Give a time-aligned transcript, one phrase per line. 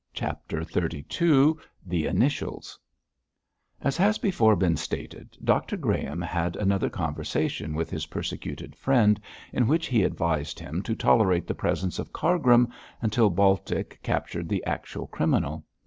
[0.15, 1.53] CHAPTER XXXII
[1.85, 2.79] THE INITIALS
[3.83, 9.19] As has before been stated, Dr Graham had another conversation with his persecuted friend,
[9.53, 12.67] in which he advised him to tolerate the presence of Cargrim
[12.99, 15.65] until Baltic captured the actual criminal.